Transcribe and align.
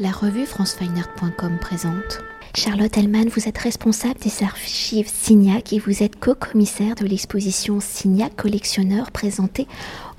La 0.00 0.12
revue 0.12 0.46
francefineart.com 0.46 1.58
présente. 1.60 2.20
Charlotte 2.54 2.96
Hellman, 2.96 3.28
vous 3.28 3.48
êtes 3.48 3.58
responsable 3.58 4.20
des 4.20 4.44
archives 4.44 5.08
Signac 5.12 5.72
et 5.72 5.80
vous 5.80 6.04
êtes 6.04 6.20
co-commissaire 6.20 6.94
de 6.94 7.04
l'exposition 7.04 7.80
Signac 7.80 8.36
collectionneur 8.36 9.10
présentée 9.10 9.66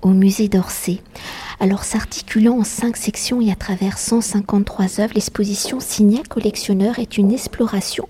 au 0.01 0.09
musée 0.09 0.49
d'Orsay. 0.49 0.99
Alors 1.61 1.85
s'articulant 1.85 2.59
en 2.59 2.65
cinq 2.65 2.97
sections 2.97 3.39
et 3.39 3.53
à 3.53 3.55
travers 3.55 3.97
153 3.99 4.99
œuvres, 4.99 5.13
l'exposition 5.15 5.79
Signac 5.79 6.27
collectionneur 6.27 6.99
est 6.99 7.17
une 7.17 7.31
exploration 7.31 8.05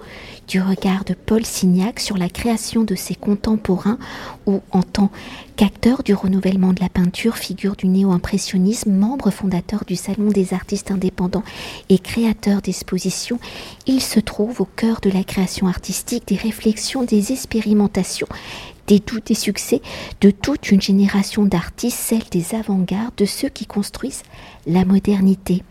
du 0.49 0.59
regard 0.59 1.05
de 1.05 1.13
Paul 1.13 1.45
Signac 1.45 1.99
sur 1.99 2.17
la 2.17 2.27
création 2.27 2.83
de 2.83 2.95
ses 2.95 3.13
contemporains 3.13 3.99
ou 4.47 4.61
en 4.71 4.81
tant 4.81 5.11
qu'acteur 5.55 6.01
du 6.01 6.15
renouvellement 6.15 6.73
de 6.73 6.81
la 6.81 6.89
peinture, 6.89 7.37
figure 7.37 7.75
du 7.75 7.87
néo-impressionnisme, 7.87 8.91
membre 8.91 9.29
fondateur 9.29 9.85
du 9.85 9.95
Salon 9.95 10.29
des 10.29 10.55
artistes 10.55 10.89
indépendants 10.89 11.43
et 11.89 11.99
créateur 11.99 12.63
d'expositions, 12.63 13.39
il 13.85 14.01
se 14.01 14.19
trouve 14.19 14.61
au 14.61 14.65
cœur 14.65 15.01
de 15.01 15.11
la 15.11 15.23
création 15.23 15.67
artistique, 15.67 16.27
des 16.27 16.35
réflexions, 16.35 17.03
des 17.03 17.31
expérimentations, 17.31 18.27
des 18.87 18.99
doutes 18.99 19.29
et 19.29 19.35
succès 19.35 19.83
de 20.19 20.31
toute 20.31 20.71
une 20.71 20.81
génération 20.81 21.45
d'artistes, 21.45 21.99
celle 21.99 22.27
des 22.31 22.55
avant-gardes, 22.55 23.13
de 23.17 23.25
ceux 23.25 23.49
qui 23.49 23.67
construisent 23.67 24.23
la 24.65 24.83
modernité. 24.83 25.61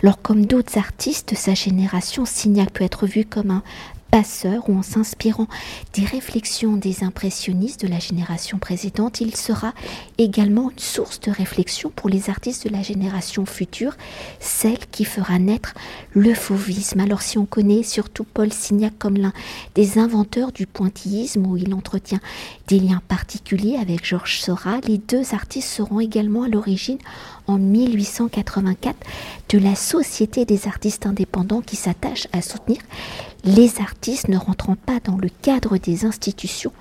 Alors 0.00 0.22
comme 0.22 0.46
d'autres 0.46 0.78
artistes 0.78 1.30
de 1.30 1.36
sa 1.36 1.54
génération, 1.54 2.24
Signac 2.24 2.70
peut 2.70 2.84
être 2.84 3.06
vu 3.06 3.24
comme 3.24 3.50
un 3.50 3.62
passeur 4.10 4.68
ou 4.68 4.78
en 4.78 4.82
s'inspirant 4.82 5.46
des 5.94 6.04
réflexions 6.04 6.76
des 6.76 7.04
impressionnistes 7.04 7.82
de 7.82 7.88
la 7.88 7.98
génération 7.98 8.58
précédente, 8.58 9.20
il 9.20 9.36
sera 9.36 9.74
également 10.16 10.70
une 10.70 10.78
source 10.78 11.20
de 11.20 11.30
réflexion 11.30 11.90
pour 11.94 12.08
les 12.08 12.30
artistes 12.30 12.66
de 12.66 12.72
la 12.72 12.82
génération 12.82 13.46
future, 13.46 13.96
celle 14.40 14.78
qui 14.90 15.04
fera 15.04 15.38
naître 15.38 15.74
le 16.12 16.34
fauvisme. 16.34 17.00
Alors 17.00 17.22
si 17.22 17.38
on 17.38 17.46
connaît 17.46 17.82
surtout 17.82 18.24
Paul 18.24 18.52
Signac 18.52 18.92
comme 18.98 19.16
l'un 19.16 19.32
des 19.74 19.98
inventeurs 19.98 20.52
du 20.52 20.66
pointillisme 20.66 21.46
où 21.46 21.56
il 21.56 21.74
entretient 21.74 22.20
des 22.66 22.80
liens 22.80 23.02
particuliers 23.08 23.76
avec 23.76 24.06
Georges 24.06 24.40
Seurat, 24.40 24.80
les 24.86 24.98
deux 24.98 25.34
artistes 25.34 25.68
seront 25.68 26.00
également 26.00 26.44
à 26.44 26.48
l'origine 26.48 26.98
en 27.46 27.58
1884 27.58 28.96
de 29.48 29.58
la 29.58 29.74
Société 29.74 30.44
des 30.44 30.66
artistes 30.66 31.06
indépendants 31.06 31.62
qui 31.62 31.76
s'attache 31.76 32.28
à 32.32 32.42
soutenir 32.42 32.78
les 33.56 33.80
artistes 33.80 34.28
ne 34.28 34.36
rentrant 34.36 34.76
pas 34.76 35.00
dans 35.02 35.16
le 35.16 35.30
cadre 35.40 35.78
des 35.78 36.04
institutions 36.04 36.72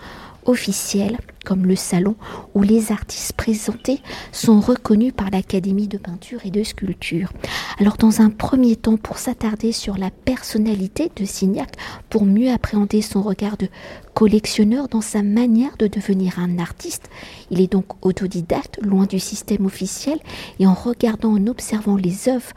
officielles 0.46 1.18
comme 1.46 1.66
le 1.66 1.78
salon 1.78 2.16
où 2.56 2.62
les 2.62 2.92
artistes 2.92 3.34
présentés 3.34 4.02
sont 4.34 4.60
reconnus 4.60 5.14
par 5.16 5.30
l'Académie 5.30 5.88
de 5.88 5.98
peinture 5.98 6.42
et 6.46 6.52
de 6.52 6.64
sculpture. 6.64 7.32
Alors 7.80 7.96
dans 7.96 8.20
un 8.20 8.30
premier 8.30 8.76
temps 8.76 8.98
pour 8.98 9.18
s'attarder 9.18 9.72
sur 9.72 9.98
la 9.98 10.10
personnalité 10.10 11.10
de 11.16 11.24
Signac, 11.24 11.72
pour 12.10 12.26
mieux 12.26 12.52
appréhender 12.52 13.02
son 13.02 13.22
regard 13.22 13.56
de 13.56 13.70
collectionneur 14.14 14.90
dans 14.90 15.02
sa 15.02 15.24
manière 15.24 15.78
de 15.78 15.88
devenir 15.88 16.38
un 16.38 16.60
artiste, 16.60 17.10
il 17.50 17.62
est 17.62 17.72
donc 17.72 17.86
autodidacte, 18.06 18.80
loin 18.82 19.06
du 19.06 19.20
système 19.20 19.66
officiel, 19.66 20.20
et 20.60 20.68
en 20.68 20.74
regardant, 20.74 21.34
en 21.34 21.48
observant 21.48 21.96
les 21.96 22.28
œuvres 22.28 22.52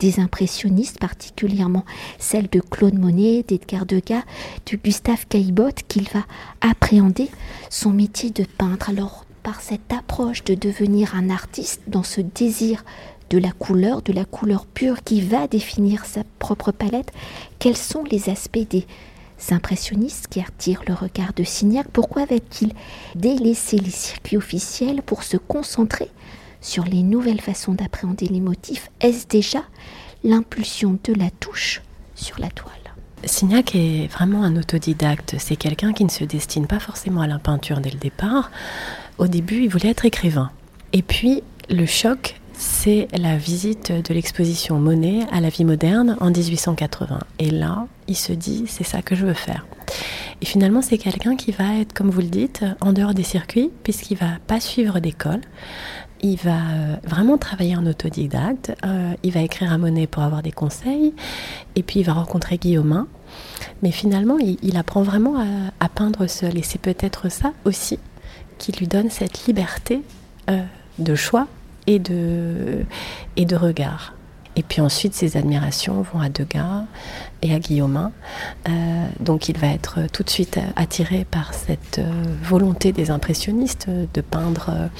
des 0.00 0.18
impressionnistes, 0.18 0.98
particulièrement 0.98 1.84
celles 2.18 2.48
de 2.48 2.60
Claude 2.60 2.98
Monet, 2.98 3.44
d'Edgar 3.46 3.86
Degas, 3.86 4.24
de 4.70 4.76
Gustave 4.76 5.26
Caillebotte, 5.28 5.82
qu'il 5.86 6.08
va 6.08 6.24
appréhender 6.60 7.28
son 7.68 7.90
métier 7.90 8.30
de 8.30 8.44
peintre. 8.44 8.88
Alors, 8.88 9.26
par 9.42 9.60
cette 9.60 9.92
approche 9.92 10.42
de 10.44 10.54
devenir 10.54 11.14
un 11.14 11.30
artiste, 11.30 11.82
dans 11.86 12.02
ce 12.02 12.20
désir 12.20 12.84
de 13.30 13.38
la 13.38 13.52
couleur, 13.52 14.02
de 14.02 14.12
la 14.12 14.24
couleur 14.24 14.66
pure 14.66 15.02
qui 15.04 15.20
va 15.20 15.46
définir 15.46 16.04
sa 16.04 16.22
propre 16.38 16.72
palette, 16.72 17.12
quels 17.58 17.76
sont 17.76 18.04
les 18.10 18.28
aspects 18.28 18.68
des 18.68 18.86
impressionnistes 19.50 20.26
qui 20.28 20.40
attirent 20.40 20.82
le 20.86 20.94
regard 20.94 21.32
de 21.32 21.44
Signac? 21.44 21.88
Pourquoi 21.88 22.24
va-t-il 22.24 22.72
délaisser 23.14 23.78
les 23.78 23.90
circuits 23.90 24.36
officiels 24.36 25.02
pour 25.02 25.22
se 25.22 25.36
concentrer 25.36 26.10
sur 26.60 26.84
les 26.84 27.02
nouvelles 27.02 27.40
façons 27.40 27.72
d'appréhender 27.72 28.26
les 28.26 28.40
motifs, 28.40 28.90
est-ce 29.00 29.26
déjà 29.26 29.62
l'impulsion 30.24 30.98
de 31.04 31.14
la 31.14 31.30
touche 31.30 31.82
sur 32.14 32.38
la 32.38 32.48
toile? 32.48 32.74
Signac 33.24 33.74
est 33.74 34.06
vraiment 34.10 34.42
un 34.42 34.56
autodidacte. 34.56 35.36
C'est 35.38 35.56
quelqu'un 35.56 35.92
qui 35.92 36.04
ne 36.04 36.10
se 36.10 36.24
destine 36.24 36.66
pas 36.66 36.80
forcément 36.80 37.20
à 37.20 37.26
la 37.26 37.38
peinture 37.38 37.80
dès 37.80 37.90
le 37.90 37.98
départ. 37.98 38.50
Au 39.18 39.26
début, 39.26 39.62
il 39.64 39.68
voulait 39.68 39.90
être 39.90 40.06
écrivain. 40.06 40.50
Et 40.92 41.02
puis, 41.02 41.42
le 41.68 41.84
choc, 41.84 42.40
c'est 42.54 43.08
la 43.16 43.36
visite 43.36 43.92
de 43.92 44.14
l'exposition 44.14 44.78
Monet 44.78 45.26
à 45.32 45.40
la 45.40 45.50
vie 45.50 45.64
moderne 45.64 46.16
en 46.20 46.30
1880. 46.30 47.20
Et 47.38 47.50
là, 47.50 47.86
il 48.08 48.16
se 48.16 48.32
dit, 48.32 48.64
c'est 48.66 48.84
ça 48.84 49.02
que 49.02 49.14
je 49.14 49.26
veux 49.26 49.34
faire. 49.34 49.66
Et 50.40 50.46
finalement, 50.46 50.80
c'est 50.80 50.98
quelqu'un 50.98 51.36
qui 51.36 51.52
va 51.52 51.76
être, 51.76 51.92
comme 51.92 52.10
vous 52.10 52.20
le 52.20 52.28
dites, 52.28 52.64
en 52.80 52.92
dehors 52.92 53.12
des 53.12 53.22
circuits, 53.22 53.70
puisqu'il 53.82 54.16
va 54.16 54.38
pas 54.46 54.60
suivre 54.60 55.00
d'école 55.00 55.40
il 56.22 56.36
va 56.36 56.50
euh, 56.50 56.96
vraiment 57.04 57.38
travailler 57.38 57.76
en 57.76 57.86
autodidacte. 57.86 58.72
Euh, 58.84 59.12
il 59.22 59.32
va 59.32 59.40
écrire 59.40 59.72
à 59.72 59.78
Monet 59.78 60.06
pour 60.06 60.22
avoir 60.22 60.42
des 60.42 60.52
conseils. 60.52 61.14
Et 61.76 61.82
puis 61.82 62.00
il 62.00 62.02
va 62.04 62.12
rencontrer 62.12 62.58
Guillaumin. 62.58 63.06
Mais 63.82 63.90
finalement, 63.90 64.38
il, 64.38 64.76
apprend 64.76 65.02
vraiment 65.02 65.36
à, 65.80 65.88
peindre 65.88 66.26
seul. 66.26 66.58
Et 66.58 66.62
c'est 66.62 66.80
peut-être 66.80 67.30
ça 67.30 67.52
aussi 67.64 67.98
qui 68.58 68.72
lui 68.72 68.86
donne 68.86 69.10
cette 69.10 69.46
liberté 69.46 70.02
euh, 70.50 70.62
de 70.98 71.14
choix 71.14 71.46
et 71.86 71.98
de, 71.98 72.84
et 73.36 73.44
de 73.44 73.56
regard. 73.56 74.14
Et 74.56 74.62
puis 74.62 74.80
ensuite, 74.80 75.14
ses 75.14 75.36
admirations 75.36 76.02
vont 76.02 76.20
à 76.20 76.28
Degas 76.28 76.84
et 77.42 77.54
à 77.54 77.58
Guillaumin. 77.58 78.12
donc 79.20 79.48
il 79.48 79.56
va 79.56 79.68
être 79.68 80.00
tout 80.12 80.22
de 80.22 80.30
suite 80.30 80.58
attiré 80.76 81.24
par 81.30 81.54
cette 81.54 82.00
volonté 82.42 82.92
des 82.92 83.10
impressionnistes 83.10 83.88
de 83.88 84.20
peindre 84.20 84.90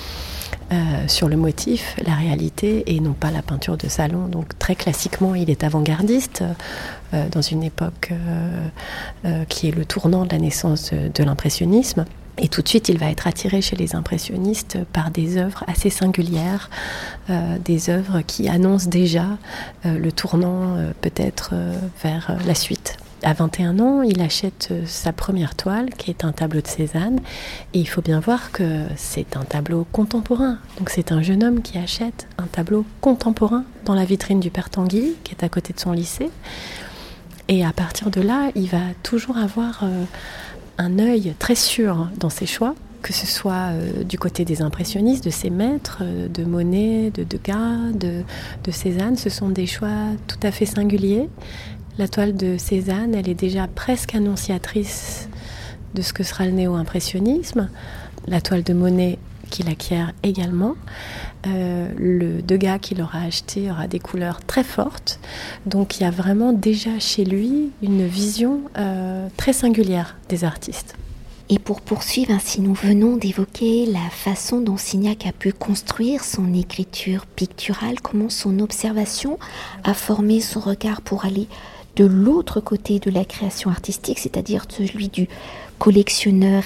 euh, 0.72 1.08
sur 1.08 1.28
le 1.28 1.36
motif, 1.36 1.96
la 2.06 2.14
réalité 2.14 2.94
et 2.94 3.00
non 3.00 3.12
pas 3.12 3.32
la 3.32 3.42
peinture 3.42 3.76
de 3.76 3.88
salon. 3.88 4.28
Donc 4.28 4.56
très 4.60 4.76
classiquement, 4.76 5.34
il 5.34 5.50
est 5.50 5.64
avant-gardiste 5.64 6.44
euh, 7.12 7.28
dans 7.28 7.42
une 7.42 7.64
époque 7.64 8.12
euh, 9.24 9.44
qui 9.46 9.66
est 9.66 9.72
le 9.72 9.84
tournant 9.84 10.24
de 10.24 10.30
la 10.30 10.38
naissance 10.38 10.92
de 10.92 11.24
l'impressionnisme. 11.24 12.04
Et 12.40 12.48
tout 12.48 12.62
de 12.62 12.68
suite, 12.68 12.88
il 12.88 12.98
va 12.98 13.10
être 13.10 13.26
attiré 13.26 13.60
chez 13.60 13.76
les 13.76 13.94
impressionnistes 13.94 14.78
par 14.92 15.10
des 15.10 15.36
œuvres 15.36 15.62
assez 15.66 15.90
singulières, 15.90 16.70
des 17.28 17.90
œuvres 17.90 18.22
qui 18.22 18.48
annoncent 18.48 18.88
déjà 18.88 19.26
le 19.84 20.10
tournant 20.10 20.76
peut-être 21.02 21.52
vers 22.02 22.36
la 22.46 22.54
suite 22.54 22.96
à 23.22 23.32
21 23.32 23.78
ans, 23.80 24.02
il 24.02 24.20
achète 24.20 24.68
euh, 24.70 24.82
sa 24.86 25.12
première 25.12 25.54
toile, 25.54 25.90
qui 25.90 26.10
est 26.10 26.24
un 26.24 26.32
tableau 26.32 26.60
de 26.60 26.66
Cézanne. 26.66 27.20
Et 27.74 27.78
il 27.78 27.88
faut 27.88 28.02
bien 28.02 28.20
voir 28.20 28.52
que 28.52 28.84
c'est 28.96 29.36
un 29.36 29.44
tableau 29.44 29.86
contemporain. 29.92 30.58
Donc 30.78 30.90
c'est 30.90 31.12
un 31.12 31.22
jeune 31.22 31.44
homme 31.44 31.62
qui 31.62 31.78
achète 31.78 32.26
un 32.38 32.46
tableau 32.46 32.84
contemporain 33.00 33.64
dans 33.84 33.94
la 33.94 34.04
vitrine 34.04 34.40
du 34.40 34.50
Père 34.50 34.70
Tanguy, 34.70 35.14
qui 35.24 35.32
est 35.32 35.44
à 35.44 35.48
côté 35.48 35.72
de 35.72 35.80
son 35.80 35.92
lycée. 35.92 36.30
Et 37.48 37.64
à 37.64 37.72
partir 37.72 38.10
de 38.10 38.20
là, 38.20 38.50
il 38.54 38.68
va 38.68 38.78
toujours 39.02 39.36
avoir 39.36 39.80
euh, 39.82 40.04
un 40.80 40.98
œil 40.98 41.34
très 41.38 41.54
sûr 41.54 42.08
dans 42.18 42.30
ses 42.30 42.46
choix, 42.46 42.74
que 43.02 43.12
ce 43.12 43.26
soit 43.26 43.70
euh, 43.70 44.04
du 44.04 44.18
côté 44.18 44.44
des 44.44 44.62
impressionnistes, 44.62 45.24
de 45.24 45.30
ses 45.30 45.50
maîtres, 45.50 46.02
de 46.02 46.44
Monet, 46.44 47.10
de 47.10 47.24
Degas, 47.24 47.92
de, 47.94 48.22
de 48.64 48.70
Cézanne. 48.70 49.16
Ce 49.16 49.30
sont 49.30 49.48
des 49.48 49.66
choix 49.66 49.96
tout 50.26 50.40
à 50.42 50.50
fait 50.50 50.66
singuliers 50.66 51.28
la 52.00 52.08
toile 52.08 52.34
de 52.34 52.56
Cézanne, 52.56 53.14
elle 53.14 53.28
est 53.28 53.34
déjà 53.34 53.68
presque 53.68 54.14
annonciatrice 54.14 55.28
de 55.94 56.00
ce 56.00 56.14
que 56.14 56.22
sera 56.22 56.46
le 56.46 56.52
néo-impressionnisme. 56.52 57.68
La 58.26 58.40
toile 58.40 58.62
de 58.62 58.72
Monet 58.72 59.18
qu'il 59.50 59.68
acquiert 59.68 60.12
également. 60.22 60.76
Euh, 61.46 61.88
le 61.98 62.42
Degas 62.42 62.78
qu'il 62.78 63.02
aura 63.02 63.20
acheté 63.20 63.70
aura 63.70 63.86
des 63.86 63.98
couleurs 63.98 64.40
très 64.46 64.64
fortes. 64.64 65.20
Donc 65.66 65.98
il 65.98 66.04
y 66.04 66.06
a 66.06 66.10
vraiment 66.10 66.52
déjà 66.52 66.98
chez 66.98 67.24
lui 67.24 67.70
une 67.82 68.06
vision 68.06 68.62
euh, 68.78 69.28
très 69.36 69.52
singulière 69.52 70.16
des 70.28 70.44
artistes. 70.44 70.94
Et 71.52 71.58
pour 71.58 71.80
poursuivre, 71.80 72.30
ainsi 72.30 72.60
nous 72.60 72.74
venons 72.74 73.16
d'évoquer 73.16 73.84
la 73.86 74.08
façon 74.10 74.60
dont 74.60 74.76
Signac 74.76 75.26
a 75.26 75.32
pu 75.32 75.52
construire 75.52 76.22
son 76.22 76.54
écriture 76.54 77.26
picturale, 77.26 78.00
comment 78.00 78.28
son 78.28 78.60
observation 78.60 79.36
a 79.82 79.92
formé 79.92 80.40
son 80.40 80.60
regard 80.60 81.00
pour 81.00 81.24
aller 81.24 81.48
de 81.96 82.04
l'autre 82.04 82.60
côté 82.60 83.00
de 83.00 83.10
la 83.10 83.24
création 83.24 83.68
artistique, 83.68 84.20
c'est-à-dire 84.20 84.66
celui 84.68 85.08
du 85.08 85.28
collectionneur. 85.80 86.62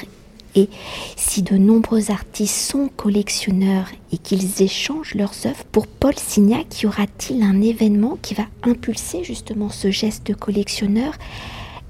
Et 0.56 0.68
si 1.16 1.42
de 1.42 1.56
nombreux 1.56 2.10
artistes 2.10 2.70
sont 2.70 2.88
collectionneurs 2.96 3.88
et 4.12 4.18
qu'ils 4.18 4.62
échangent 4.62 5.14
leurs 5.14 5.46
œuvres, 5.46 5.64
pour 5.72 5.86
Paul 5.86 6.14
Signac, 6.16 6.82
y 6.82 6.86
aura-t-il 6.86 7.42
un 7.42 7.60
événement 7.60 8.18
qui 8.22 8.34
va 8.34 8.44
impulser 8.62 9.24
justement 9.24 9.68
ce 9.68 9.90
geste 9.90 10.26
de 10.26 10.34
collectionneur? 10.34 11.14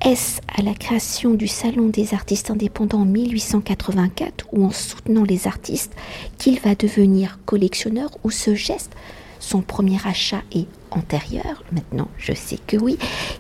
Est-ce 0.05 0.41
à 0.55 0.63
la 0.63 0.75
création 0.75 1.33
du 1.33 1.49
Salon 1.49 1.89
des 1.89 2.13
artistes 2.13 2.51
indépendants 2.51 3.03
en 3.03 3.07
1884 3.07 4.47
ou 4.53 4.67
en 4.67 4.71
soutenant 4.71 5.25
les 5.25 5.47
artistes 5.47 5.95
qu'il 6.39 6.61
va 6.61 6.75
devenir 6.75 7.39
collectionneur 7.47 8.11
ou 8.23 8.31
ce 8.31 8.55
geste 8.55 8.93
son 9.41 9.61
premier 9.61 9.99
achat 10.07 10.43
est 10.53 10.67
antérieur? 10.91 11.65
Maintenant, 11.73 12.09
je 12.19 12.33
sais 12.33 12.59
que 12.67 12.77
oui. 12.77 12.99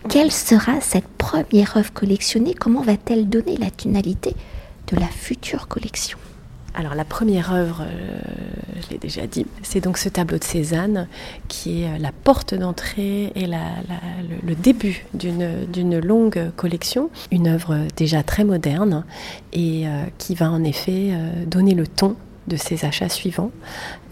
Quelle 0.08 0.32
sera 0.32 0.80
cette 0.80 1.08
première 1.08 1.76
œuvre 1.76 1.92
collectionnée? 1.92 2.54
Comment 2.54 2.82
va-t-elle 2.82 3.28
donner 3.28 3.56
la 3.56 3.70
tonalité 3.70 4.34
de 4.88 4.96
la 4.96 5.06
future 5.06 5.68
collection. 5.68 6.18
Alors 6.76 6.96
la 6.96 7.04
première 7.04 7.52
œuvre, 7.52 7.82
euh, 7.82 8.18
je 8.82 8.90
l'ai 8.90 8.98
déjà 8.98 9.28
dit, 9.28 9.46
c'est 9.62 9.80
donc 9.80 9.96
ce 9.96 10.08
tableau 10.08 10.38
de 10.38 10.44
Cézanne 10.44 11.06
qui 11.46 11.82
est 11.82 11.86
euh, 11.86 11.98
la 11.98 12.10
porte 12.10 12.52
d'entrée 12.52 13.30
et 13.36 13.46
le, 13.46 14.54
début 14.56 15.04
d'une 15.14 16.00
longue 16.00 16.50
collection, 16.56 17.10
une 17.30 17.46
œuvre 17.46 17.78
déjà 17.96 18.24
très 18.24 18.42
moderne 18.42 19.04
et 19.52 19.86
euh, 19.86 20.04
qui 20.18 20.34
va 20.34 20.50
en 20.50 20.64
effet 20.64 21.12
donner 21.46 21.74
le 21.74 21.86
ton 21.86 22.16
de 22.48 22.56
ses 22.56 22.84
achats 22.84 23.08
suivants. 23.08 23.50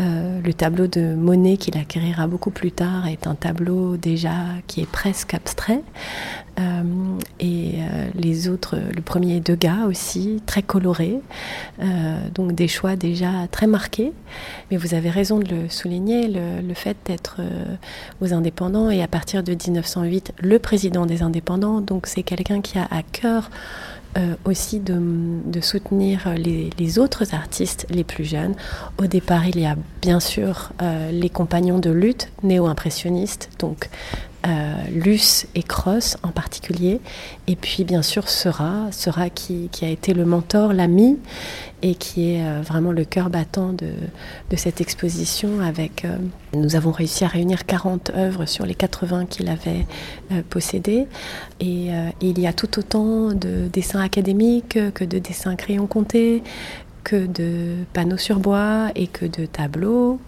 Euh, 0.00 0.40
le 0.42 0.54
tableau 0.54 0.86
de 0.86 1.14
Monet 1.14 1.56
qu'il 1.56 1.76
acquérira 1.76 2.26
beaucoup 2.26 2.50
plus 2.50 2.72
tard 2.72 3.06
est 3.08 3.26
un 3.26 3.34
tableau 3.34 3.96
déjà 3.96 4.34
qui 4.66 4.80
est 4.80 4.90
presque 4.90 5.34
abstrait. 5.34 5.82
Euh, 6.60 6.82
et 7.40 7.74
euh, 7.76 8.08
les 8.14 8.48
autres, 8.48 8.76
le 8.76 9.00
premier 9.00 9.40
Degas 9.40 9.86
aussi, 9.86 10.42
très 10.46 10.62
coloré. 10.62 11.18
donc 12.34 12.52
des 12.52 12.68
choix 12.68 12.96
déjà 12.96 13.46
très 13.50 13.66
marqués. 13.66 14.12
Mais 14.70 14.76
vous 14.76 14.94
avez 14.94 15.10
raison 15.10 15.38
de 15.38 15.48
le 15.48 15.68
souligner, 15.68 16.28
le, 16.28 16.60
le 16.66 16.74
fait 16.74 16.96
d'être 17.04 17.40
aux 18.20 18.32
indépendants 18.32 18.90
et 18.90 19.02
à 19.02 19.08
partir 19.08 19.42
de 19.42 19.52
1908 19.52 20.32
le 20.38 20.58
président 20.58 21.06
des 21.06 21.22
indépendants. 21.22 21.80
Donc 21.80 22.06
c'est 22.06 22.22
quelqu'un 22.22 22.60
qui 22.60 22.78
a 22.78 22.86
à 22.90 23.02
cœur 23.02 23.50
euh, 24.18 24.34
aussi 24.44 24.78
de, 24.78 25.60
soutenir 25.60 26.34
les, 26.36 26.98
autres 26.98 27.34
artistes 27.34 27.86
les 27.88 28.04
plus 28.04 28.24
jeunes. 28.24 28.54
Au 28.98 29.06
départ, 29.06 29.46
il 29.48 29.58
y 29.58 29.64
a 29.64 29.76
bien 30.02 30.20
sûr 30.20 30.70
euh, 30.82 31.10
les 31.10 31.30
compagnons 31.30 31.78
de 31.78 31.90
lutte 31.90 32.28
néo-impressionnistes, 32.42 33.48
donc 33.58 33.88
euh, 34.46 34.74
Luce 34.90 35.46
et 35.54 35.62
Cross 35.62 36.16
en 36.22 36.30
particulier, 36.30 37.00
et 37.46 37.54
puis 37.54 37.84
bien 37.84 38.02
sûr 38.02 38.28
Sera, 38.28 38.90
Sera 38.90 39.30
qui, 39.30 39.70
a 39.82 39.88
été 39.88 40.14
le 40.14 40.24
mentor, 40.24 40.72
l'ami, 40.72 41.18
et 41.82 41.94
qui 41.94 42.32
est 42.32 42.44
euh, 42.44 42.60
vraiment 42.60 42.90
le 42.90 43.04
cœur 43.04 43.30
battant 43.30 43.72
de, 43.72 43.92
cette 44.56 44.80
exposition. 44.80 45.60
Avec, 45.60 46.04
euh, 46.04 46.16
nous 46.54 46.74
avons 46.74 46.90
réussi 46.90 47.24
à 47.24 47.28
réunir 47.28 47.66
40 47.66 48.10
œuvres 48.16 48.46
sur 48.46 48.66
les 48.66 48.74
80 48.74 49.26
qu'il 49.26 49.48
avait 49.48 49.86
possédées, 50.50 51.06
et 51.60 51.90
il 52.20 52.40
y 52.40 52.46
a 52.46 52.52
tout 52.52 52.78
autant 52.78 53.28
de 53.28 53.68
dessins 53.72 54.00
académiques 54.00 54.78
que 54.94 55.04
de 55.04 55.18
dessins 55.18 55.56
crayons 55.56 55.86
comptés, 55.86 56.42
que 57.04 57.26
de 57.26 57.84
panneaux 57.92 58.16
sur 58.16 58.38
bois 58.38 58.90
et 58.94 59.06
que 59.06 59.26
de 59.26 59.46
tableaux, 59.46 60.20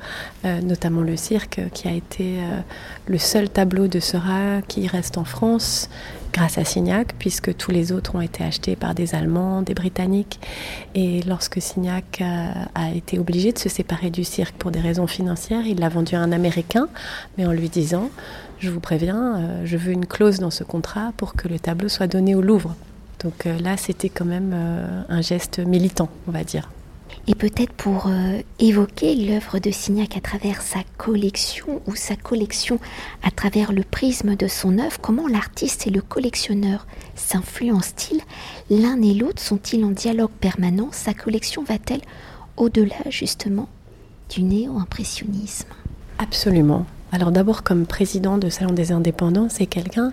euh, 0.44 0.60
notamment 0.60 1.00
le 1.02 1.16
cirque 1.16 1.60
qui 1.72 1.88
a 1.88 1.92
été 1.92 2.38
euh, 2.38 2.60
le 3.06 3.18
seul 3.18 3.48
tableau 3.48 3.88
de 3.88 4.00
Seurat 4.00 4.62
qui 4.66 4.86
reste 4.86 5.18
en 5.18 5.24
France 5.24 5.88
grâce 6.34 6.58
à 6.58 6.64
Signac, 6.64 7.14
puisque 7.18 7.56
tous 7.56 7.70
les 7.70 7.92
autres 7.92 8.16
ont 8.16 8.20
été 8.20 8.42
achetés 8.42 8.74
par 8.74 8.94
des 8.94 9.14
Allemands, 9.14 9.62
des 9.62 9.72
Britanniques. 9.72 10.40
Et 10.96 11.22
lorsque 11.22 11.62
Signac 11.62 12.20
a, 12.74 12.90
été 12.90 13.20
obligé 13.20 13.52
de 13.52 13.58
se 13.58 13.68
séparer 13.68 14.10
du 14.10 14.24
cirque 14.24 14.56
pour 14.56 14.72
des 14.72 14.80
raisons 14.80 15.06
financières, 15.06 15.64
il 15.64 15.78
l'a 15.78 15.88
vendu 15.88 16.16
à 16.16 16.20
un 16.20 16.32
Américain, 16.32 16.88
mais 17.38 17.46
en 17.46 17.52
lui 17.52 17.68
disant, 17.68 18.10
je 18.58 18.68
vous 18.68 18.80
préviens, 18.80 19.36
euh, 19.36 19.62
je 19.64 19.76
veux 19.76 19.92
une 19.92 20.06
clause 20.06 20.38
dans 20.38 20.50
ce 20.50 20.64
contrat 20.64 21.12
pour 21.16 21.34
que 21.34 21.46
le 21.46 21.60
tableau 21.60 21.88
soit 21.88 22.08
donné 22.08 22.34
au 22.34 22.42
Louvre. 22.42 22.74
Donc 23.24 23.46
euh, 23.46 23.58
là, 23.58 23.76
c'était 23.76 24.10
quand 24.10 24.26
même 24.26 24.52
euh, 24.54 25.02
un 25.08 25.22
geste 25.22 25.58
militant, 25.58 26.08
on 26.28 26.30
va 26.30 26.44
dire. 26.44 26.70
Et 27.26 27.34
peut-être 27.34 27.72
pour 27.72 28.06
euh, 28.06 28.40
évoquer 28.58 29.14
l'œuvre 29.14 29.58
de 29.58 29.70
Signac 29.70 30.14
à 30.16 30.20
travers 30.20 30.60
sa 30.60 30.80
collection 30.98 31.80
ou 31.86 31.94
sa 31.94 32.16
collection 32.16 32.78
à 33.22 33.30
travers 33.30 33.72
le 33.72 33.82
prisme 33.82 34.36
de 34.36 34.46
son 34.46 34.78
œuvre, 34.78 35.00
comment 35.00 35.26
l'artiste 35.26 35.86
et 35.86 35.90
le 35.90 36.02
collectionneur 36.02 36.86
s'influencent-ils 37.14 38.20
L'un 38.68 39.00
et 39.00 39.14
l'autre? 39.14 39.40
Sont-ils 39.40 39.84
en 39.84 39.90
dialogue 39.90 40.30
permanent? 40.40 40.90
Sa 40.92 41.14
collection 41.14 41.64
va-t-elle 41.64 42.02
au-delà 42.58 42.96
justement 43.08 43.68
du 44.28 44.42
néo-impressionnisme? 44.42 45.68
Absolument. 46.18 46.84
Alors 47.14 47.30
d'abord, 47.30 47.62
comme 47.62 47.86
président 47.86 48.38
de 48.38 48.48
Salon 48.48 48.72
des 48.72 48.90
Indépendants, 48.90 49.46
c'est 49.48 49.66
quelqu'un 49.66 50.12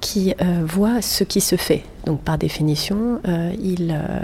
qui 0.00 0.32
euh, 0.40 0.62
voit 0.64 1.02
ce 1.02 1.24
qui 1.24 1.40
se 1.40 1.56
fait. 1.56 1.82
Donc 2.04 2.20
par 2.20 2.38
définition, 2.38 3.20
euh, 3.26 3.52
il, 3.60 3.90
euh, 3.90 4.20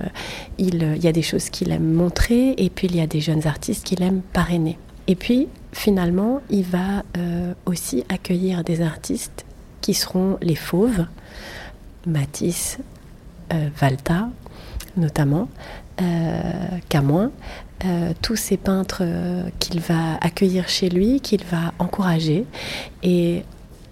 il, 0.57 1.03
y 1.03 1.09
a 1.09 1.13
des 1.13 1.23
choses 1.23 1.51
qu'il 1.51 1.73
aime 1.73 1.93
montrer 1.93 2.55
et 2.59 2.71
puis 2.71 2.87
il 2.87 2.95
y 2.95 3.01
a 3.01 3.09
des 3.09 3.21
jeunes 3.21 3.45
artistes 3.49 3.85
qu'il 3.85 4.05
aime 4.05 4.21
parrainer. 4.33 4.79
Et 5.09 5.17
puis 5.17 5.49
finalement, 5.73 6.43
il 6.49 6.63
va 6.63 7.03
aussi 7.67 8.05
accueillir 8.09 8.63
des 8.63 8.83
artistes 8.83 9.45
qui 9.81 9.93
seront 9.93 10.39
les 10.43 10.55
fauves, 10.55 11.07
Matisse, 12.07 12.79
Valta 13.51 14.29
notamment, 14.97 15.49
Camoin, 16.89 17.33
euh, 17.85 18.13
tous 18.23 18.37
ces 18.37 18.57
peintres 18.57 19.03
euh, 19.03 19.43
qu'il 19.59 19.81
va 19.81 20.17
accueillir 20.21 20.69
chez 20.69 20.89
lui, 20.89 21.21
qu'il 21.21 21.45
va 21.45 21.73
encourager. 21.79 22.47
Et 23.03 23.43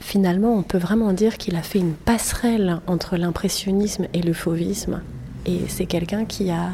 finalement, 0.00 0.54
on 0.54 0.62
peut 0.62 0.78
vraiment 0.78 1.12
dire 1.12 1.38
qu'il 1.38 1.56
a 1.56 1.62
fait 1.62 1.78
une 1.78 1.94
passerelle 1.94 2.80
entre 2.86 3.16
l'impressionnisme 3.16 4.06
et 4.14 4.22
le 4.22 4.32
fauvisme. 4.32 5.02
Et 5.46 5.60
c'est 5.68 5.86
quelqu'un 5.86 6.24
qui 6.24 6.50
a 6.50 6.70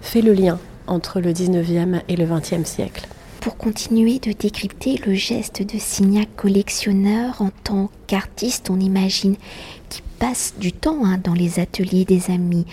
fait 0.00 0.22
le 0.22 0.32
lien 0.32 0.58
entre 0.86 1.20
le 1.20 1.32
19e 1.32 2.00
et 2.08 2.16
le 2.16 2.24
20e 2.24 2.64
siècle. 2.64 3.06
Pour 3.40 3.56
continuer 3.56 4.18
de 4.18 4.32
décrypter 4.32 5.00
le 5.06 5.14
geste 5.14 5.62
de 5.62 5.78
Signac 5.78 6.28
collectionneur 6.36 7.40
en 7.40 7.50
tant 7.64 7.90
qu'artiste, 8.06 8.70
on 8.70 8.80
imagine 8.80 9.36
qu'il 9.88 10.02
passe 10.18 10.54
du 10.58 10.72
temps 10.72 11.04
hein, 11.04 11.18
dans 11.22 11.34
les 11.34 11.60
ateliers 11.60 12.04
des 12.04 12.30
amis 12.30 12.66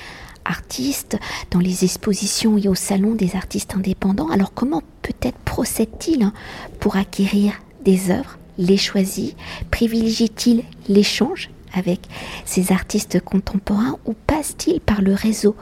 artistes, 0.45 1.17
dans 1.51 1.59
les 1.59 1.83
expositions 1.83 2.57
et 2.57 2.67
au 2.67 2.75
salon 2.75 3.15
des 3.15 3.35
artistes 3.35 3.75
indépendants. 3.75 4.29
Alors 4.29 4.53
comment 4.53 4.81
peut-être 5.01 5.37
procède-t-il 5.39 6.23
hein, 6.23 6.33
pour 6.79 6.95
acquérir 6.95 7.53
des 7.83 8.11
œuvres, 8.11 8.37
les 8.57 8.77
choisit, 8.77 9.35
privilégie-t-il 9.71 10.63
l'échange 10.87 11.49
avec 11.73 12.01
ces 12.45 12.71
artistes 12.71 13.19
contemporains 13.19 13.97
ou 14.05 14.13
passe-t-il 14.13 14.79
par 14.79 15.01
le 15.01 15.13
réseau 15.13 15.55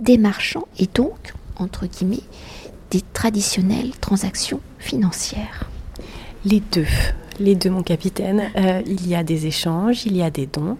des 0.00 0.18
marchands 0.18 0.66
et 0.78 0.88
donc, 0.92 1.32
entre 1.56 1.86
guillemets, 1.86 2.24
des 2.90 3.00
traditionnelles 3.12 3.92
transactions 4.00 4.60
financières? 4.78 5.70
Les 6.44 6.60
deux 6.60 6.86
les 7.38 7.54
deux, 7.54 7.70
mon 7.70 7.82
capitaine. 7.82 8.42
Euh, 8.56 8.82
il 8.86 9.08
y 9.08 9.14
a 9.14 9.22
des 9.22 9.46
échanges, 9.46 10.06
il 10.06 10.16
y 10.16 10.22
a 10.22 10.30
des 10.30 10.46
dons. 10.46 10.76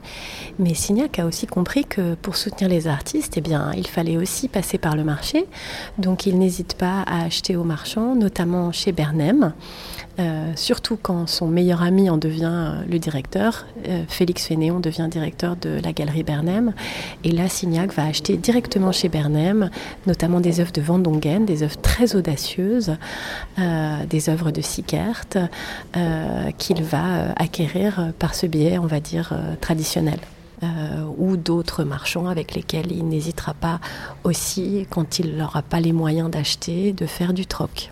Mais 0.59 0.75
Signac 0.75 1.19
a 1.19 1.27
aussi 1.27 1.47
compris 1.47 1.85
que 1.85 2.15
pour 2.15 2.37
soutenir 2.37 2.69
les 2.69 2.87
artistes, 2.87 3.35
eh 3.37 3.41
bien, 3.41 3.73
il 3.77 3.87
fallait 3.87 4.17
aussi 4.17 4.49
passer 4.49 4.79
par 4.79 4.97
le 4.97 5.05
marché. 5.05 5.47
Donc 5.99 6.27
il 6.27 6.39
n'hésite 6.39 6.75
pas 6.75 7.03
à 7.03 7.25
acheter 7.25 7.56
aux 7.56 7.65
marchands, 7.65 8.15
notamment 8.15 8.73
chez 8.73 8.93
Bernem. 8.93 9.53
Euh, 10.19 10.53
surtout 10.56 10.99
quand 11.01 11.27
son 11.27 11.47
meilleur 11.47 11.82
ami 11.82 12.11
en 12.11 12.19
devient 12.19 12.51
euh, 12.53 12.82
le 12.91 12.99
directeur. 12.99 13.67
Félix 14.09 14.47
Fénéon 14.47 14.79
devient 14.79 15.09
directeur 15.11 15.56
de 15.56 15.81
la 15.82 15.93
galerie 15.93 16.23
Bernem. 16.23 16.73
Et 17.25 17.31
là, 17.31 17.49
Signac 17.49 17.93
va 17.94 18.05
acheter 18.06 18.37
directement 18.37 18.93
chez 18.93 19.09
Bernem, 19.09 19.71
notamment 20.06 20.41
des 20.41 20.61
œuvres 20.61 20.73
de 20.73 20.81
Van 20.81 20.99
Dongen, 20.99 21.44
des 21.44 21.63
œuvres 21.63 21.81
très 21.81 22.15
audacieuses, 22.15 22.97
des 23.56 24.29
œuvres 24.29 24.51
de 24.51 24.61
Sickert 24.61 25.25
qu'il 26.51 26.82
va 26.82 27.17
euh, 27.17 27.32
acquérir 27.37 28.01
euh, 28.01 28.11
par 28.19 28.34
ce 28.34 28.46
biais, 28.46 28.79
on 28.79 28.87
va 28.87 29.01
dire, 29.01 29.31
euh, 29.32 29.55
traditionnel. 29.61 30.19
ou 31.19 31.37
d'autres 31.37 31.82
marchands 31.82 32.29
avec 32.29 32.55
lesquels 32.55 32.93
il 32.93 33.08
n'hésitera 33.08 33.53
pas 33.53 33.81
aussi, 34.22 34.87
quand 34.91 35.19
il 35.19 35.37
n'aura 35.37 35.61
pas 35.61 35.81
les 35.81 35.93
moyens 35.93 36.31
d'acheter, 36.31 36.93
de 36.93 37.06
faire 37.06 37.32
du 37.32 37.46
troc. 37.46 37.91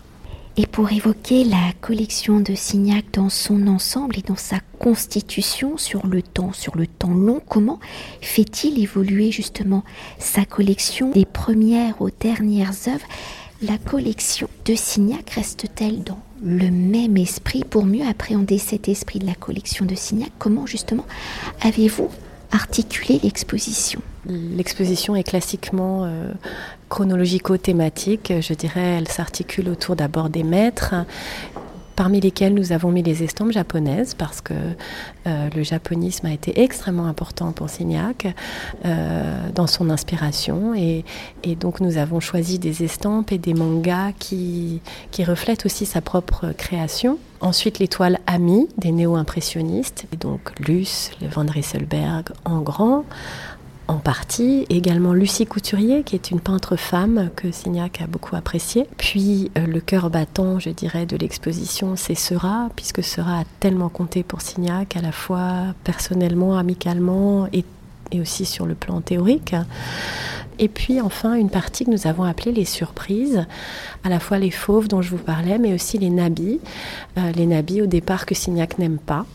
Et 0.55 0.67
pour 0.67 0.91
évoquer 0.91 1.43
la 1.43 1.71
collection 1.81 2.39
de 2.39 2.55
Signac 2.55 3.05
dans 3.13 3.29
son 3.29 3.67
ensemble 3.67 4.17
et 4.19 4.21
dans 4.21 4.37
sa 4.37 4.57
constitution 4.79 5.77
sur 5.77 6.05
le 6.07 6.21
temps, 6.21 6.53
sur 6.53 6.77
le 6.77 6.87
temps 6.87 7.13
long, 7.13 7.41
comment 7.45 7.79
fait-il 8.21 8.79
évoluer 8.79 9.31
justement 9.31 9.83
sa 10.17 10.45
collection 10.45 11.11
des 11.11 11.25
premières 11.25 12.01
aux 12.01 12.09
dernières 12.09 12.87
œuvres? 12.87 13.07
La 13.61 13.77
collection 13.77 14.49
de 14.65 14.75
Signac 14.75 15.29
reste-t-elle 15.29 16.03
dans 16.03 16.19
le 16.43 16.71
même 16.71 17.17
esprit 17.17 17.63
pour 17.63 17.85
mieux 17.85 18.05
appréhender 18.05 18.57
cet 18.57 18.87
esprit 18.87 19.19
de 19.19 19.25
la 19.25 19.35
collection 19.35 19.85
de 19.85 19.95
Signac 19.95 20.31
Comment 20.39 20.65
justement 20.65 21.05
avez-vous 21.61 22.09
articulé 22.51 23.19
l'exposition? 23.23 24.01
L'exposition 24.25 25.15
est 25.15 25.23
classiquement 25.23 26.05
euh, 26.05 26.31
chronologico-thématique. 26.89 28.33
Je 28.39 28.53
dirais, 28.53 28.97
elle 28.97 29.07
s'articule 29.07 29.69
autour 29.69 29.95
d'abord 29.95 30.29
des 30.29 30.43
maîtres, 30.43 30.93
parmi 31.95 32.19
lesquelles 32.19 32.53
nous 32.53 32.71
avons 32.71 32.91
mis 32.91 33.03
les 33.03 33.23
estampes 33.23 33.51
japonaises 33.51 34.13
parce 34.13 34.41
que 34.41 34.53
euh, 35.27 35.49
le 35.55 35.63
japonisme 35.63 36.25
a 36.27 36.33
été 36.33 36.61
extrêmement 36.61 37.05
important 37.05 37.51
pour 37.51 37.69
Signac 37.69 38.27
euh, 38.85 39.49
dans 39.53 39.67
son 39.67 39.89
inspiration. 39.89 40.73
Et, 40.75 41.03
donc 41.59 41.79
nous 41.79 41.97
avons 41.97 42.19
choisi 42.19 42.59
des 42.59 42.83
estampes 42.83 43.31
et 43.31 43.37
des 43.37 43.53
mangas 43.53 44.13
qui, 44.17 44.81
qui 45.11 45.23
reflètent 45.23 45.65
aussi 45.65 45.85
sa 45.85 46.01
propre 46.01 46.53
création. 46.57 47.17
Ensuite, 47.41 47.79
l'étoile 47.79 48.19
Ami 48.27 48.67
des 48.77 48.91
néo-impressionnistes, 48.91 50.05
donc 50.19 50.51
Luce, 50.59 51.09
le 51.21 51.27
Van 51.27 51.45
Rysselberg 51.45 52.29
en 52.45 52.61
grand 52.61 53.03
en 53.91 53.97
partie. 53.97 54.65
Également 54.69 55.13
Lucie 55.13 55.45
Couturier, 55.45 56.03
qui 56.03 56.15
est 56.15 56.31
une 56.31 56.39
peintre 56.39 56.77
femme 56.77 57.29
que 57.35 57.51
Signac 57.51 58.01
a 58.01 58.07
beaucoup 58.07 58.37
appréciée. 58.37 58.87
Puis 58.97 59.51
euh, 59.57 59.67
le 59.67 59.81
cœur 59.81 60.09
battant, 60.09 60.59
je 60.59 60.69
dirais, 60.69 61.05
de 61.05 61.17
l'exposition, 61.17 61.97
c'est 61.97 62.15
Sera, 62.15 62.69
puisque 62.77 63.03
Sera 63.03 63.39
a 63.39 63.43
tellement 63.59 63.89
compté 63.89 64.23
pour 64.23 64.41
Signac, 64.41 64.95
à 64.95 65.01
la 65.01 65.11
fois 65.11 65.75
personnellement, 65.83 66.57
amicalement 66.57 67.47
et, 67.51 67.65
aussi 68.19 68.45
sur 68.45 68.65
le 68.65 68.75
plan 68.75 69.01
théorique. 69.01 69.55
Et 70.59 70.67
puis 70.67 71.01
enfin 71.01 71.33
une 71.33 71.49
partie 71.49 71.85
que 71.85 71.91
nous 71.91 72.07
avons 72.07 72.23
appelée 72.23 72.51
les 72.51 72.65
surprises, 72.65 73.45
à 74.03 74.09
la 74.09 74.19
fois 74.19 74.37
les 74.37 74.51
fauves 74.51 74.87
dont 74.87 75.01
je 75.01 75.09
vous 75.09 75.17
parlais, 75.17 75.57
mais 75.57 75.73
aussi 75.73 75.97
les 75.97 76.09
nabis. 76.09 76.59
Euh, 77.17 77.31
les 77.33 77.45
nabis 77.45 77.81
au 77.81 77.87
départ 77.87 78.25
que 78.25 78.35
Signac 78.35 78.77
n'aime 78.79 78.99
pas 78.99 79.25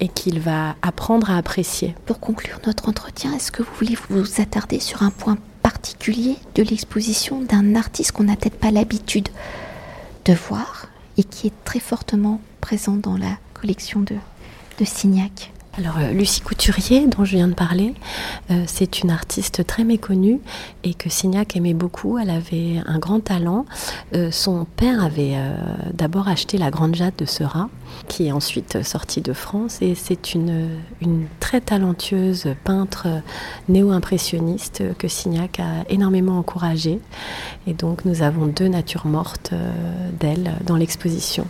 et 0.00 0.08
qu'il 0.08 0.40
va 0.40 0.76
apprendre 0.82 1.30
à 1.30 1.36
apprécier. 1.36 1.94
Pour 2.06 2.20
conclure 2.20 2.58
notre 2.66 2.88
entretien, 2.88 3.32
est-ce 3.34 3.52
que 3.52 3.62
vous 3.62 3.72
voulez 3.78 3.96
vous 4.10 4.40
attarder 4.40 4.80
sur 4.80 5.02
un 5.02 5.10
point 5.10 5.38
particulier 5.62 6.36
de 6.54 6.62
l'exposition 6.62 7.40
d'un 7.40 7.74
artiste 7.74 8.12
qu'on 8.12 8.24
n'a 8.24 8.36
peut-être 8.36 8.58
pas 8.58 8.70
l'habitude 8.70 9.28
de 10.24 10.32
voir 10.32 10.86
et 11.16 11.24
qui 11.24 11.46
est 11.48 11.64
très 11.64 11.80
fortement 11.80 12.40
présent 12.60 12.96
dans 12.96 13.16
la 13.16 13.38
collection 13.54 14.00
de, 14.00 14.16
de 14.78 14.84
Signac? 14.84 15.52
Alors 15.78 15.98
euh, 15.98 16.12
Lucie 16.12 16.40
Couturier, 16.40 17.06
dont 17.06 17.24
je 17.24 17.36
viens 17.36 17.48
de 17.48 17.54
parler, 17.54 17.94
euh, 18.50 18.64
c'est 18.66 19.00
une 19.02 19.10
artiste 19.10 19.66
très 19.66 19.84
méconnue 19.84 20.40
et 20.84 20.94
que 20.94 21.10
Signac 21.10 21.54
aimait 21.54 21.74
beaucoup. 21.74 22.18
Elle 22.18 22.30
avait 22.30 22.80
un 22.86 22.98
grand 22.98 23.20
talent. 23.20 23.66
Euh, 24.14 24.30
son 24.30 24.64
père 24.64 25.04
avait 25.04 25.36
d'abord 25.92 26.28
acheté 26.28 26.56
la 26.56 26.70
Grande 26.70 26.94
Jade 26.94 27.16
de 27.18 27.26
Seurat, 27.26 27.68
qui 28.08 28.26
est 28.26 28.32
ensuite 28.32 28.82
sortie 28.82 29.20
de 29.20 29.32
France. 29.32 29.82
Et 29.82 29.94
c'est 29.94 30.34
une, 30.34 30.68
une 31.02 31.26
très 31.40 31.60
talentueuse 31.60 32.54
peintre 32.64 33.08
néo-impressionniste 33.68 34.82
que 34.98 35.08
Signac 35.08 35.60
a 35.60 35.84
énormément 35.90 36.38
encouragée. 36.38 37.00
Et 37.66 37.74
donc 37.74 38.04
nous 38.04 38.22
avons 38.22 38.46
deux 38.46 38.68
natures 38.68 39.06
mortes 39.06 39.52
d'elle 40.18 40.54
dans 40.64 40.76
l'exposition. 40.76 41.46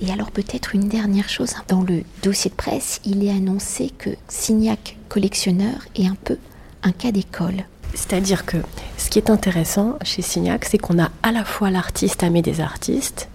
Et 0.00 0.10
alors 0.10 0.30
peut-être 0.30 0.74
une 0.74 0.88
dernière 0.88 1.28
chose, 1.28 1.54
dans 1.68 1.82
le 1.82 2.02
dossier 2.22 2.50
de 2.50 2.56
presse, 2.56 3.00
il 3.04 3.24
est 3.24 3.30
annoncé 3.30 3.90
que 3.96 4.10
Signac 4.28 4.96
collectionneur 5.08 5.76
est 5.96 6.06
un 6.06 6.16
peu 6.24 6.36
un 6.82 6.92
cas 6.92 7.12
d'école. 7.12 7.64
C'est-à-dire 7.94 8.44
que 8.44 8.56
ce 8.98 9.08
qui 9.08 9.18
est 9.18 9.30
intéressant 9.30 9.98
chez 10.02 10.20
Signac, 10.20 10.64
c'est 10.64 10.78
qu'on 10.78 10.98
a 10.98 11.10
à 11.22 11.30
la 11.30 11.44
fois 11.44 11.70
l'artiste 11.70 12.24
amé 12.24 12.42
des 12.42 12.60
artistes, 12.60 13.28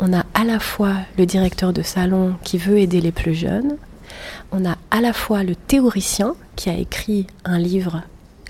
on 0.00 0.14
a 0.14 0.24
à 0.32 0.44
la 0.44 0.58
fois 0.58 0.94
le 1.18 1.26
directeur 1.26 1.72
de 1.72 1.82
salon 1.82 2.34
qui 2.42 2.56
veut 2.56 2.78
aider 2.78 3.02
les 3.02 3.12
plus 3.12 3.34
jeunes, 3.34 3.76
on 4.50 4.64
a 4.64 4.76
à 4.90 5.00
la 5.02 5.12
fois 5.12 5.44
le 5.44 5.54
théoricien 5.54 6.34
qui 6.56 6.70
a 6.70 6.74
écrit 6.74 7.26
un 7.44 7.58
livre 7.58 8.02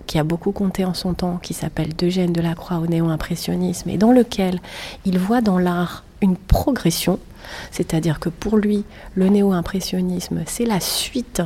qui 0.07 0.19
a 0.19 0.25
beaucoup 0.25 0.53
compté 0.53 0.85
en 0.85 0.95
son 0.95 1.13
temps, 1.13 1.39
qui 1.43 1.53
s'appelle 1.53 1.95
D'Eugène 1.95 2.33
Delacroix 2.33 2.79
au 2.79 2.87
néo-impressionnisme, 2.87 3.91
et 3.91 3.99
dans 3.99 4.13
lequel 4.13 4.61
il 5.05 5.19
voit 5.19 5.43
dans 5.43 5.59
l'art 5.59 6.03
une 6.23 6.37
progression, 6.37 7.19
c'est-à-dire 7.71 8.21
que 8.21 8.29
pour 8.29 8.57
lui, 8.57 8.85
le 9.15 9.29
néo-impressionnisme, 9.29 10.43
c'est 10.47 10.67
la 10.67 10.81
suite 10.81 11.43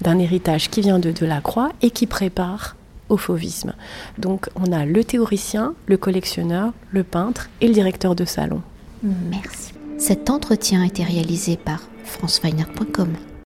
d'un 0.00 0.18
héritage 0.18 0.70
qui 0.70 0.80
vient 0.80 0.98
de 0.98 1.12
Delacroix 1.12 1.70
et 1.82 1.90
qui 1.90 2.06
prépare 2.06 2.76
au 3.08 3.16
fauvisme. 3.16 3.74
Donc 4.18 4.48
on 4.56 4.72
a 4.72 4.86
le 4.86 5.04
théoricien, 5.04 5.74
le 5.86 5.96
collectionneur, 5.96 6.72
le 6.90 7.04
peintre 7.04 7.48
et 7.60 7.68
le 7.68 7.74
directeur 7.74 8.14
de 8.14 8.24
salon. 8.24 8.62
Merci. 9.02 9.72
Cet 9.98 10.30
entretien 10.30 10.82
a 10.82 10.86
été 10.86 11.04
réalisé 11.04 11.56
par 11.56 11.82
franceweiner.com. 12.04 13.14